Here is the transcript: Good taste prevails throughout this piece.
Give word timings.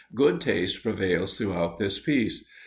Good 0.15 0.41
taste 0.41 0.81
prevails 0.81 1.37
throughout 1.37 1.77
this 1.77 1.99
piece. 1.99 2.43